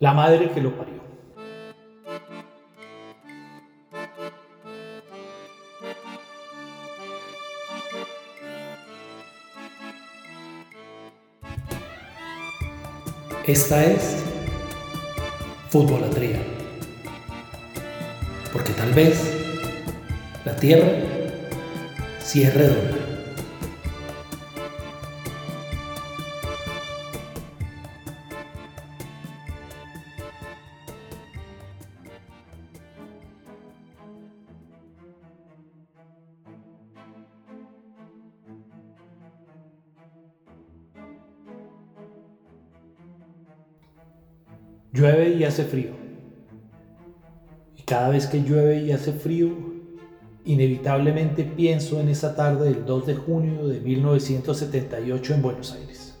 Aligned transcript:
La 0.00 0.12
madre 0.12 0.50
que 0.50 0.60
lo 0.60 0.76
parió. 0.76 0.94
Esta 13.46 13.84
es 13.84 14.16
Futbolatría. 15.68 16.40
Porque 18.52 18.72
tal 18.72 18.92
vez 18.92 19.20
la 20.44 20.56
Tierra 20.56 20.88
sí 22.20 22.42
es 22.42 22.54
Llueve 44.94 45.30
y 45.30 45.42
hace 45.42 45.64
frío. 45.64 45.90
Y 47.76 47.82
cada 47.82 48.10
vez 48.10 48.28
que 48.28 48.44
llueve 48.44 48.80
y 48.84 48.92
hace 48.92 49.12
frío, 49.12 49.48
inevitablemente 50.44 51.42
pienso 51.42 51.98
en 51.98 52.08
esa 52.08 52.36
tarde 52.36 52.66
del 52.66 52.86
2 52.86 53.06
de 53.06 53.14
junio 53.16 53.66
de 53.66 53.80
1978 53.80 55.34
en 55.34 55.42
Buenos 55.42 55.72
Aires. 55.72 56.16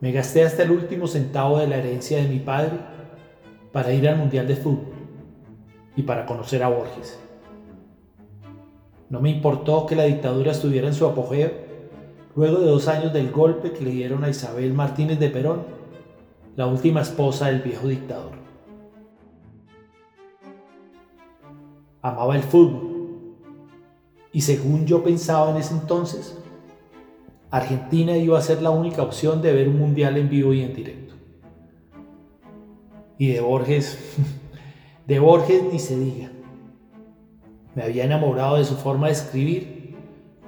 Me 0.00 0.12
gasté 0.12 0.44
hasta 0.44 0.62
el 0.62 0.70
último 0.70 1.08
centavo 1.08 1.58
de 1.58 1.66
la 1.66 1.78
herencia 1.78 2.18
de 2.18 2.28
mi 2.28 2.38
padre 2.38 2.78
para 3.72 3.92
ir 3.92 4.08
al 4.08 4.18
Mundial 4.18 4.46
de 4.46 4.54
Fútbol 4.54 4.94
y 5.96 6.02
para 6.02 6.26
conocer 6.26 6.62
a 6.62 6.68
Borges. 6.68 7.18
No 9.08 9.20
me 9.20 9.30
importó 9.30 9.84
que 9.86 9.96
la 9.96 10.04
dictadura 10.04 10.52
estuviera 10.52 10.86
en 10.86 10.94
su 10.94 11.06
apogeo 11.06 11.69
luego 12.36 12.60
de 12.60 12.66
dos 12.66 12.88
años 12.88 13.12
del 13.12 13.30
golpe 13.30 13.72
que 13.72 13.84
le 13.84 13.90
dieron 13.90 14.24
a 14.24 14.28
Isabel 14.28 14.72
Martínez 14.72 15.18
de 15.18 15.30
Perón, 15.30 15.62
la 16.56 16.66
última 16.66 17.02
esposa 17.02 17.46
del 17.46 17.60
viejo 17.60 17.88
dictador. 17.88 18.32
Amaba 22.02 22.36
el 22.36 22.42
fútbol 22.42 22.90
y 24.32 24.42
según 24.42 24.86
yo 24.86 25.02
pensaba 25.02 25.50
en 25.50 25.56
ese 25.56 25.74
entonces, 25.74 26.38
Argentina 27.50 28.16
iba 28.16 28.38
a 28.38 28.42
ser 28.42 28.62
la 28.62 28.70
única 28.70 29.02
opción 29.02 29.42
de 29.42 29.52
ver 29.52 29.68
un 29.68 29.78
mundial 29.78 30.16
en 30.16 30.28
vivo 30.28 30.54
y 30.54 30.62
en 30.62 30.72
directo. 30.72 31.14
Y 33.18 33.32
de 33.32 33.40
Borges, 33.40 33.98
de 35.06 35.18
Borges 35.18 35.64
ni 35.72 35.78
se 35.78 35.98
diga. 35.98 36.30
Me 37.74 37.82
había 37.82 38.04
enamorado 38.04 38.56
de 38.56 38.64
su 38.64 38.76
forma 38.76 39.08
de 39.08 39.12
escribir 39.14 39.79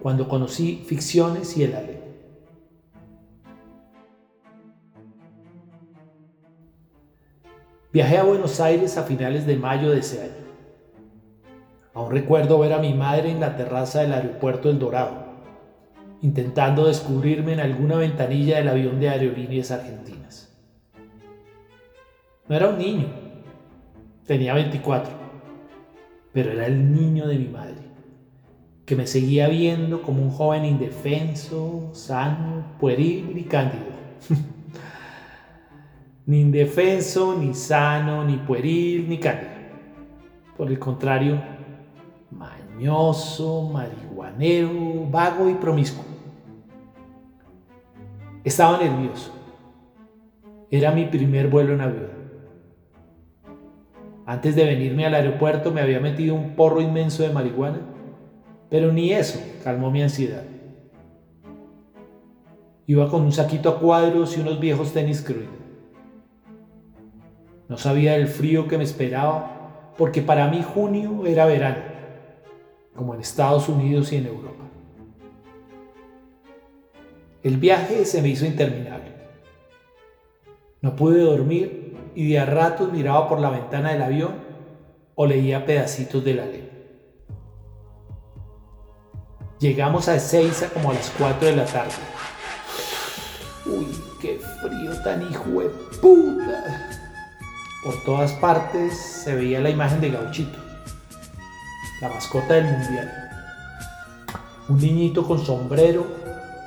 cuando 0.03 0.29
conocí 0.29 0.83
ficciones 0.85 1.57
y 1.57 1.63
el 1.63 1.77
Ale. 1.77 2.03
Viajé 7.93 8.19
a 8.19 8.25
Buenos 8.25 8.59
Aires 8.59 8.99
a 8.99 9.05
finales 9.05 9.47
de 9.47 9.57
mayo 9.57 9.93
de 9.93 10.01
ese 10.01 10.23
año. 10.23 10.33
Aún 11.95 12.11
recuerdo 12.11 12.59
ver 12.59 12.73
a 12.73 12.79
mi 12.79 12.95
madre 12.95 13.31
en 13.31 13.39
la 13.39 13.57
terraza 13.57 14.01
del 14.01 14.13
aeropuerto 14.13 14.71
El 14.71 14.81
Dorado, 14.81 15.27
intentando 16.21 16.87
descubrirme 16.87 17.53
en 17.53 17.61
alguna 17.61 17.97
ventanilla 17.97 18.57
del 18.57 18.71
avión 18.71 18.99
de 18.99 19.09
aerolíneas 19.09 19.71
argentinas. 19.71 20.53
No 22.49 22.57
era 22.57 22.71
un 22.71 22.79
niño, 22.79 23.07
tenía 24.27 24.55
24, 24.55 25.13
pero 26.33 26.51
era 26.51 26.67
el 26.67 26.93
niño 26.93 27.29
de 27.29 27.39
mi 27.39 27.47
madre 27.47 27.92
que 28.85 28.97
me 28.97 29.07
seguía 29.07 29.49
viendo 29.49 30.03
como 30.03 30.23
un 30.23 30.31
joven 30.31 30.65
indefenso, 30.65 31.91
sano, 31.93 32.65
pueril 32.81 33.37
y 33.37 33.45
cándido. 33.45 33.85
ni 36.27 36.41
indefenso, 36.41 37.37
ni 37.39 37.55
sano, 37.55 38.25
ni 38.25 38.37
pueril, 38.39 39.09
ni 39.09 39.19
cándido. 39.19 39.53
Por 40.57 40.69
el 40.69 40.79
contrario, 40.79 41.41
mañoso, 42.31 43.71
marihuanero, 43.73 45.07
vago 45.09 45.49
y 45.49 45.55
promiscuo. 45.55 46.05
Estaba 48.43 48.79
nervioso. 48.79 49.33
Era 50.71 50.91
mi 50.91 51.05
primer 51.05 51.49
vuelo 51.49 51.75
en 51.75 51.81
avión. 51.81 52.23
Antes 54.27 54.57
de 54.57 54.65
venirme 54.65 55.07
al 55.07 55.15
aeropuerto 55.15 55.71
me 55.71 55.81
había 55.81 56.01
metido 56.01 56.35
un 56.35 56.57
porro 56.57 56.81
inmenso 56.81 57.23
de 57.23 57.33
marihuana 57.33 57.92
pero 58.73 58.91
ni 58.91 59.13
eso 59.13 59.39
calmó 59.63 59.91
mi 59.91 60.03
ansiedad. 60.03 60.45
Iba 62.87 63.11
con 63.11 63.21
un 63.21 63.31
saquito 63.31 63.69
a 63.69 63.79
cuadros 63.79 64.35
y 64.35 64.41
unos 64.41 64.59
viejos 64.61 64.95
tenis 64.95 65.21
Croydon. 65.21 65.61
No 67.69 67.77
sabía 67.77 68.13
del 68.13 68.29
frío 68.29 68.69
que 68.69 68.79
me 68.79 68.85
esperaba 68.85 69.93
porque 69.99 70.23
para 70.23 70.49
mí 70.49 70.63
junio 70.63 71.27
era 71.27 71.45
verano, 71.45 71.83
como 72.97 73.15
en 73.15 73.21
Estados 73.21 73.69
Unidos 73.69 74.11
y 74.11 74.17
en 74.17 74.27
Europa. 74.29 74.65
El 77.43 77.59
viaje 77.59 78.07
se 78.07 78.23
me 78.23 78.29
hizo 78.29 78.47
interminable. 78.47 79.13
No 80.81 80.97
pude 80.97 81.21
dormir 81.21 81.95
y 82.15 82.31
de 82.31 82.39
a 82.39 82.47
ratos 82.47 82.91
miraba 82.91 83.29
por 83.29 83.39
la 83.39 83.51
ventana 83.51 83.93
del 83.93 84.01
avión 84.01 84.33
o 85.15 85.27
leía 85.27 85.67
pedacitos 85.67 86.25
de 86.25 86.35
la 86.35 86.47
ley. 86.47 86.72
Llegamos 89.63 90.09
a 90.09 90.17
Ezeiza 90.17 90.71
como 90.71 90.91
a 90.91 90.95
las 90.95 91.09
4 91.17 91.47
de 91.47 91.55
la 91.55 91.65
tarde. 91.65 91.93
Uy, 93.65 93.87
qué 94.21 94.41
frío 94.61 94.91
tan 95.05 95.23
hijo 95.23 95.61
de 95.61 95.69
puta. 96.01 96.91
Por 97.85 98.03
todas 98.03 98.33
partes 98.33 98.99
se 98.99 99.37
veía 99.37 99.61
la 99.61 99.71
imagen 99.71 100.01
de 100.01 100.11
Gauchito, 100.11 100.59
la 102.01 102.09
mascota 102.09 102.55
del 102.55 102.65
mundial. 102.65 103.31
Un 104.69 104.81
niñito 104.81 105.25
con 105.29 105.47
sombrero, 105.47 106.09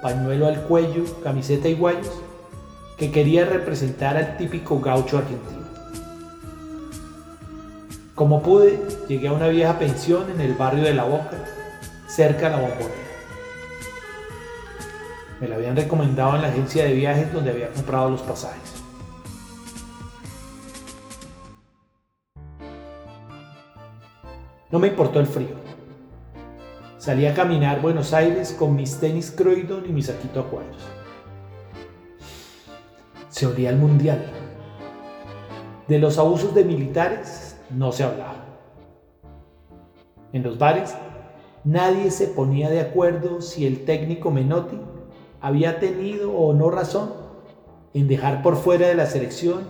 pañuelo 0.02 0.48
al 0.48 0.62
cuello, 0.62 1.04
camiseta 1.22 1.68
y 1.68 1.76
guayos, 1.76 2.10
que 2.98 3.12
quería 3.12 3.44
representar 3.44 4.16
al 4.16 4.38
típico 4.38 4.80
gaucho 4.80 5.18
argentino. 5.18 5.66
Como 8.16 8.42
pude, 8.42 8.80
llegué 9.10 9.28
a 9.28 9.34
una 9.34 9.50
vieja 9.50 9.78
pensión 9.78 10.32
en 10.32 10.40
el 10.40 10.54
barrio 10.54 10.86
de 10.86 10.94
La 10.94 11.04
Boca 11.04 11.55
cerca 12.16 12.50
de 12.50 12.56
la 12.56 12.62
bombonera. 12.62 12.96
Me 15.42 15.50
la 15.50 15.56
habían 15.56 15.76
recomendado 15.76 16.36
en 16.36 16.44
la 16.44 16.48
agencia 16.48 16.86
de 16.86 16.94
viajes 16.94 17.34
donde 17.34 17.52
había 17.52 17.70
comprado 17.74 18.10
los 18.10 18.22
pasajes. 18.22 18.74
No 24.72 24.80
me 24.80 24.88
importó 24.88 25.20
el 25.20 25.28
frío. 25.28 25.56
Salí 26.98 27.26
a 27.26 27.34
caminar 27.34 27.82
Buenos 27.82 28.14
Aires 28.14 28.56
con 28.58 28.78
mis 28.78 28.98
tenis 28.98 29.32
Croydon 29.32 29.86
y 29.86 29.90
mi 29.90 30.02
saquito 30.02 30.40
acuarios. 30.40 30.82
Se 33.28 33.46
olía 33.46 33.72
el 33.72 33.76
mundial. 33.76 34.26
De 35.90 36.00
los 36.00 36.18
abusos 36.18 36.56
de 36.56 36.64
militares 36.64 37.60
no 37.70 37.92
se 37.92 38.06
hablaba. 38.06 38.46
En 40.32 40.44
los 40.44 40.58
bares 40.58 40.96
nadie 41.66 42.12
se 42.12 42.28
ponía 42.28 42.70
de 42.70 42.80
acuerdo 42.80 43.42
si 43.42 43.66
el 43.66 43.84
técnico 43.84 44.32
Menotti 44.32 44.80
había 45.42 45.80
tenido 45.80 46.32
o 46.32 46.54
no 46.54 46.70
razón 46.70 47.10
en 47.94 48.08
dejar 48.08 48.42
por 48.42 48.56
fuera 48.56 48.88
de 48.88 48.96
la 48.96 49.08
selección 49.08 49.64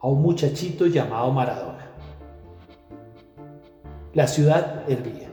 a 0.00 0.08
un 0.08 0.22
muchachito 0.22 0.86
llamado 0.86 1.32
Maradona. 1.32 1.90
La 4.14 4.28
ciudad 4.28 4.84
hervía. 4.88 5.28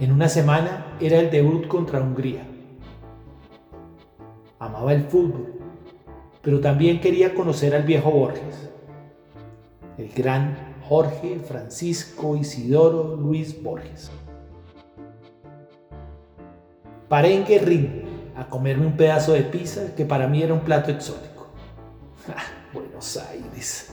En 0.00 0.12
una 0.12 0.28
semana 0.28 0.96
era 1.00 1.18
el 1.18 1.30
debut 1.30 1.66
contra 1.66 2.00
Hungría. 2.00 2.46
Amaba 4.58 4.92
el 4.92 5.04
fútbol, 5.04 5.54
pero 6.42 6.60
también 6.60 7.00
quería 7.00 7.34
conocer 7.34 7.74
al 7.74 7.84
viejo 7.84 8.10
Borges, 8.10 8.70
el 9.96 10.08
gran 10.10 10.56
Jorge 10.88 11.38
Francisco 11.38 12.36
Isidoro 12.36 13.16
Luis 13.16 13.62
Borges. 13.62 14.10
Paré 17.08 17.34
en 17.34 17.46
Guerrín 17.46 18.02
a 18.36 18.48
comerme 18.48 18.86
un 18.86 18.96
pedazo 18.96 19.32
de 19.32 19.42
pizza 19.42 19.94
que 19.96 20.04
para 20.04 20.28
mí 20.28 20.42
era 20.42 20.54
un 20.54 20.60
plato 20.60 20.90
exótico. 20.90 21.48
Ah, 22.30 22.42
Buenos 22.74 23.16
Aires. 23.16 23.88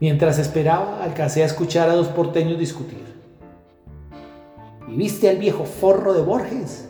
Mientras 0.00 0.38
esperaba, 0.38 1.04
alcancé 1.04 1.42
a 1.42 1.46
escuchar 1.46 1.90
a 1.90 1.94
dos 1.94 2.08
porteños 2.08 2.58
discutir. 2.58 3.04
¿Y 4.88 4.96
viste 4.96 5.28
al 5.28 5.36
viejo 5.36 5.66
forro 5.66 6.14
de 6.14 6.22
Borges? 6.22 6.88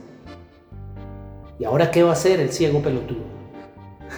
¿Y 1.58 1.64
ahora 1.64 1.90
qué 1.90 2.04
va 2.04 2.10
a 2.10 2.12
hacer 2.12 2.38
el 2.38 2.52
ciego 2.52 2.80
pelotudo? 2.80 3.24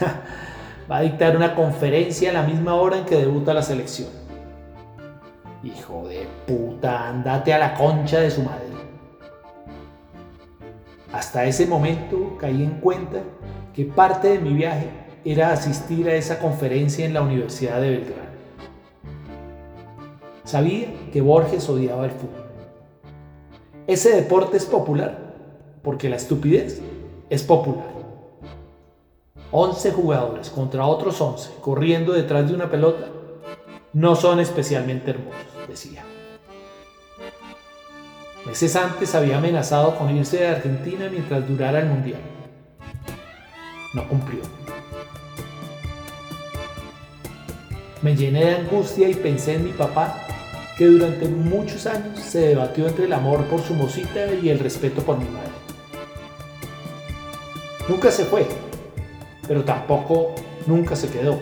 va 0.91 0.99
a 0.99 1.01
dictar 1.01 1.37
una 1.37 1.55
conferencia 1.55 2.31
a 2.31 2.35
la 2.35 2.43
misma 2.43 2.75
hora 2.75 2.99
en 2.99 3.07
que 3.07 3.17
debuta 3.17 3.55
la 3.55 3.63
selección. 3.63 4.11
Hijo 5.63 6.07
de 6.07 6.29
puta, 6.47 7.09
andate 7.09 7.55
a 7.55 7.59
la 7.59 7.75
concha 7.75 8.21
de 8.21 8.31
su 8.31 8.43
madre. 8.43 8.64
Hasta 11.15 11.45
ese 11.45 11.65
momento 11.67 12.37
caí 12.41 12.61
en 12.65 12.81
cuenta 12.81 13.23
que 13.73 13.85
parte 13.85 14.31
de 14.31 14.41
mi 14.41 14.53
viaje 14.53 14.91
era 15.25 15.53
asistir 15.53 16.09
a 16.09 16.15
esa 16.17 16.41
conferencia 16.41 17.07
en 17.07 17.15
la 17.15 17.23
Universidad 17.23 17.81
de 17.81 17.91
Belgrano. 17.91 18.31
Sabía 20.43 20.89
que 21.13 21.21
Borges 21.21 21.69
odiaba 21.69 22.07
el 22.07 22.11
fútbol. 22.11 22.45
Ese 23.87 24.11
deporte 24.11 24.57
es 24.57 24.65
popular 24.65 25.37
porque 25.85 26.09
la 26.09 26.17
estupidez 26.17 26.83
es 27.31 27.45
popular. 27.45 27.95
11 29.53 29.93
jugadores 29.93 30.51
contra 30.51 30.85
otros 30.85 31.21
11 31.21 31.51
corriendo 31.61 32.13
detrás 32.13 32.49
de 32.49 32.57
una 32.57 32.69
pelota 32.69 33.07
no 33.93 34.17
son 34.17 34.41
especialmente 34.41 35.13
hermosos, 35.13 35.69
decía. 35.69 36.05
Meses 38.47 38.77
antes 38.77 39.15
había 39.15 39.39
amenazado 39.39 39.97
con 39.97 40.15
irse 40.15 40.37
de 40.37 40.49
Argentina 40.49 41.09
mientras 41.11 41.49
durara 41.49 41.81
el 41.81 41.87
Mundial. 41.87 42.21
No 43.95 44.07
cumplió. 44.07 44.41
Me 48.03 48.15
llené 48.15 48.45
de 48.45 48.55
angustia 48.57 49.09
y 49.09 49.15
pensé 49.15 49.55
en 49.55 49.65
mi 49.65 49.73
papá, 49.73 50.21
que 50.77 50.85
durante 50.85 51.27
muchos 51.27 51.87
años 51.87 52.19
se 52.19 52.41
debatió 52.49 52.87
entre 52.87 53.07
el 53.07 53.13
amor 53.15 53.45
por 53.45 53.63
su 53.63 53.73
mosita 53.73 54.27
y 54.35 54.51
el 54.51 54.59
respeto 54.59 55.03
por 55.03 55.17
mi 55.17 55.25
madre. 55.25 55.49
Nunca 57.89 58.11
se 58.11 58.27
fue, 58.27 58.47
pero 59.49 59.65
tampoco 59.65 60.35
nunca 60.67 60.95
se 60.97 61.09
quedó. 61.09 61.41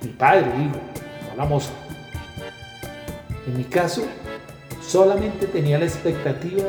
Mi 0.00 0.08
padre, 0.08 0.46
digo, 0.56 0.80
no 1.28 1.36
la 1.36 1.44
moza. 1.44 1.72
En 3.46 3.58
mi 3.58 3.64
caso, 3.64 4.06
solamente 4.88 5.46
tenía 5.46 5.78
la 5.78 5.84
expectativa 5.84 6.64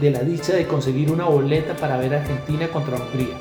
de 0.00 0.10
la 0.10 0.20
dicha 0.20 0.52
de 0.52 0.66
conseguir 0.66 1.10
una 1.10 1.24
boleta 1.24 1.74
para 1.74 1.96
ver 1.96 2.14
a 2.14 2.20
Argentina 2.20 2.68
contra 2.68 2.96
Hungría, 2.96 3.36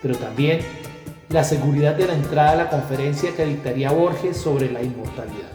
pero 0.00 0.16
también 0.16 0.60
la 1.28 1.44
seguridad 1.44 1.94
de 1.94 2.06
la 2.06 2.14
entrada 2.14 2.52
a 2.52 2.56
la 2.56 2.70
conferencia 2.70 3.36
que 3.36 3.44
dictaría 3.44 3.92
Borges 3.92 4.38
sobre 4.38 4.72
la 4.72 4.82
inmortalidad. 4.82 5.50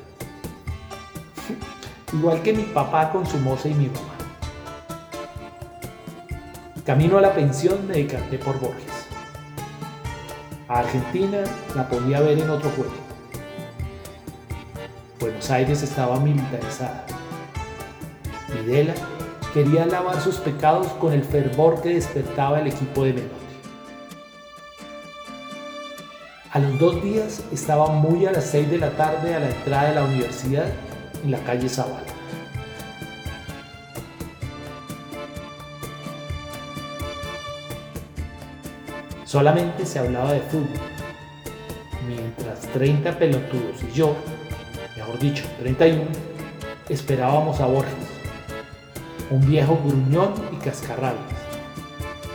Igual 2.13 2.43
que 2.43 2.53
mi 2.53 2.63
papá 2.63 3.11
con 3.11 3.25
su 3.25 3.37
moza 3.39 3.69
y 3.69 3.73
mi 3.73 3.87
mamá. 3.87 4.13
Camino 6.85 7.17
a 7.17 7.21
la 7.21 7.33
pensión 7.33 7.87
me 7.87 7.95
decanté 7.95 8.37
por 8.37 8.59
Borges. 8.59 9.07
A 10.67 10.79
Argentina 10.79 11.39
la 11.75 11.89
podía 11.89 12.19
ver 12.19 12.37
en 12.37 12.49
otro 12.51 12.69
juego. 12.69 12.93
Buenos 15.19 15.49
Aires 15.49 15.81
estaba 15.81 16.19
militarizada. 16.19 17.14
Videla 18.55 18.93
quería 19.53 19.85
lavar 19.85 20.19
sus 20.21 20.35
pecados 20.37 20.87
con 20.99 21.13
el 21.13 21.23
fervor 21.23 21.81
que 21.81 21.93
despertaba 21.93 22.59
el 22.59 22.67
equipo 22.67 23.05
de 23.05 23.13
Menotti. 23.13 23.45
A 26.51 26.59
los 26.59 26.79
dos 26.79 27.03
días 27.03 27.43
estaba 27.51 27.87
muy 27.87 28.25
a 28.25 28.31
las 28.31 28.45
seis 28.45 28.69
de 28.69 28.77
la 28.77 28.91
tarde 28.91 29.35
a 29.35 29.39
la 29.39 29.49
entrada 29.49 29.89
de 29.89 29.95
la 29.95 30.03
universidad 30.03 30.65
en 31.23 31.31
la 31.31 31.39
calle 31.39 31.67
Zavala. 31.67 32.15
Solamente 39.25 39.85
se 39.85 39.99
hablaba 39.99 40.31
de 40.31 40.39
fútbol, 40.39 40.67
mientras 42.07 42.61
30 42.71 43.17
pelotudos 43.17 43.83
y 43.83 43.91
yo, 43.93 44.15
mejor 44.95 45.19
dicho, 45.19 45.43
31, 45.59 46.03
esperábamos 46.87 47.59
a 47.59 47.65
Borges, 47.65 48.04
un 49.29 49.45
viejo 49.45 49.79
gruñón 49.83 50.33
y 50.51 50.57
cascarrabias, 50.57 51.23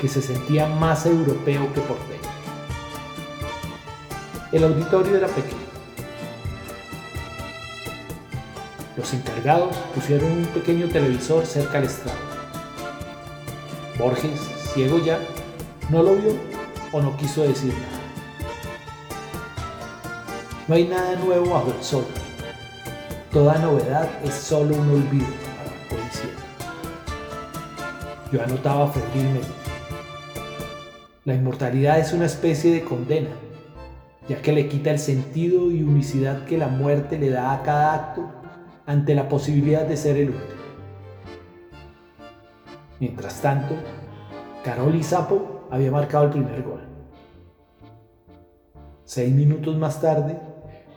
que 0.00 0.08
se 0.08 0.22
sentía 0.22 0.66
más 0.66 1.06
europeo 1.06 1.72
que 1.72 1.80
porteño. 1.80 2.20
El 4.52 4.64
auditorio 4.64 5.16
era 5.16 5.28
pequeño. 5.28 5.70
Los 8.96 9.14
encargados 9.14 9.76
pusieron 9.94 10.30
un 10.30 10.46
pequeño 10.46 10.88
televisor 10.88 11.46
cerca 11.46 11.78
al 11.78 11.84
estrado. 11.84 12.18
Borges, 13.98 14.40
ciego 14.74 14.98
ya, 14.98 15.20
no 15.88 16.02
lo 16.02 16.16
vio 16.16 16.34
o 16.92 17.00
no 17.00 17.16
quiso 17.16 17.42
decir 17.42 17.72
nada. 17.72 18.00
No 20.66 20.74
hay 20.74 20.86
nada 20.86 21.16
nuevo 21.16 21.50
bajo 21.50 21.72
el 21.76 21.84
sol. 21.84 22.04
Toda 23.32 23.58
novedad 23.58 24.08
es 24.24 24.34
solo 24.34 24.74
un 24.74 24.90
olvido. 24.90 25.49
Yo 28.32 28.42
anotaba 28.42 28.86
febrilmente. 28.88 29.48
La 31.24 31.34
inmortalidad 31.34 31.98
es 31.98 32.12
una 32.12 32.26
especie 32.26 32.72
de 32.72 32.84
condena, 32.84 33.30
ya 34.28 34.40
que 34.40 34.52
le 34.52 34.68
quita 34.68 34.90
el 34.90 34.98
sentido 35.00 35.70
y 35.70 35.82
unicidad 35.82 36.44
que 36.44 36.56
la 36.56 36.68
muerte 36.68 37.18
le 37.18 37.30
da 37.30 37.52
a 37.52 37.62
cada 37.62 37.94
acto 37.94 38.30
ante 38.86 39.14
la 39.14 39.28
posibilidad 39.28 39.84
de 39.84 39.96
ser 39.96 40.16
el 40.16 40.30
último. 40.30 40.60
Mientras 43.00 43.40
tanto, 43.40 43.74
Carol 44.64 45.02
Sapo 45.02 45.66
había 45.70 45.90
marcado 45.90 46.26
el 46.26 46.30
primer 46.30 46.62
gol. 46.62 46.80
Seis 49.04 49.34
minutos 49.34 49.76
más 49.76 50.00
tarde, 50.00 50.38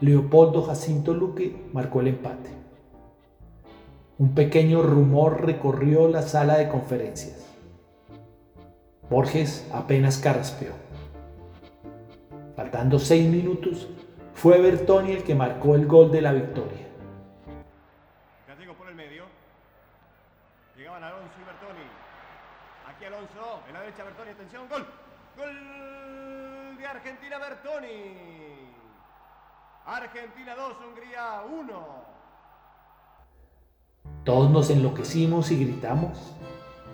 Leopoldo 0.01 0.62
Jacinto 0.63 1.13
Luque 1.13 1.65
marcó 1.74 2.01
el 2.01 2.09
empate. 2.09 2.62
Un 4.23 4.33
pequeño 4.35 4.81
rumor 4.81 5.45
recorrió 5.45 6.07
la 6.07 6.21
sala 6.21 6.55
de 6.55 6.69
conferencias. 6.69 7.45
Borges 9.09 9.69
apenas 9.73 10.17
carraspeó. 10.17 10.71
Faltando 12.55 12.99
seis 12.99 13.29
minutos, 13.29 13.89
fue 14.33 14.61
Bertoni 14.61 15.11
el 15.11 15.23
que 15.25 15.35
marcó 15.35 15.75
el 15.75 15.87
gol 15.87 16.09
de 16.09 16.21
la 16.21 16.31
victoria. 16.31 16.87
Gallego 18.47 18.75
por 18.75 18.87
el 18.87 18.95
medio. 18.95 19.25
Llegaban 20.77 21.03
Alonso 21.03 21.33
y 21.41 21.43
Bertoni. 21.43 21.85
Aquí 22.95 23.03
Alonso, 23.03 23.59
en 23.67 23.73
la 23.73 23.81
derecha 23.81 24.05
Bertoni, 24.05 24.29
atención, 24.29 24.69
gol. 24.69 24.87
Gol 25.35 26.77
de 26.77 26.86
Argentina 26.86 27.39
Bertoni. 27.39 28.69
Argentina 29.86 30.55
2, 30.55 30.77
Hungría 30.88 31.41
1. 31.45 32.12
Todos 34.24 34.50
nos 34.51 34.70
enloquecimos 34.70 35.51
y 35.51 35.65
gritamos, 35.65 36.18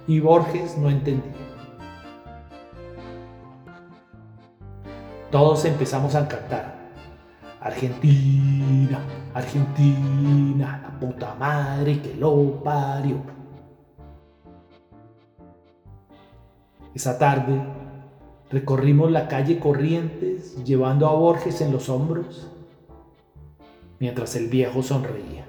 y 0.07 0.19
Borges 0.19 0.77
no 0.79 0.89
entendía. 0.89 1.31
Todos 5.29 5.63
empezamos 5.65 6.15
a 6.15 6.27
cantar. 6.27 6.79
Argentina, 7.61 8.99
Argentina, 9.35 10.79
la 10.81 10.99
puta 10.99 11.35
madre 11.35 12.01
que 12.01 12.15
lo 12.15 12.63
parió. 12.63 13.17
Esa 16.95 17.19
tarde 17.19 17.61
recorrimos 18.49 19.11
la 19.11 19.27
calle 19.27 19.59
Corrientes 19.59 20.63
llevando 20.63 21.07
a 21.07 21.13
Borges 21.13 21.61
en 21.61 21.71
los 21.71 21.89
hombros, 21.89 22.49
mientras 23.99 24.35
el 24.35 24.47
viejo 24.47 24.81
sonreía. 24.81 25.45